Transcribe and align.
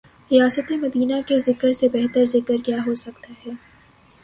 ریاست 0.31 0.71
مدینہ 0.71 1.13
کے 1.27 1.39
ذکر 1.39 1.71
سے 1.73 1.89
بہترذکر 1.89 2.57
کیا 2.65 2.77
ہوسکتاہے۔ 2.85 3.51